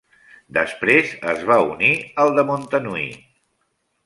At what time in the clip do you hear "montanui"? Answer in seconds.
2.51-3.07